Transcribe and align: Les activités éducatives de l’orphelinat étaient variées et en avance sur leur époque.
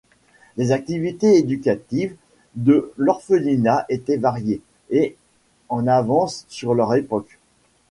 Les 0.57 0.71
activités 0.71 1.37
éducatives 1.37 2.15
de 2.55 2.91
l’orphelinat 2.97 3.85
étaient 3.87 4.17
variées 4.17 4.63
et 4.89 5.15
en 5.69 5.85
avance 5.85 6.47
sur 6.49 6.73
leur 6.73 6.95
époque. 6.95 7.37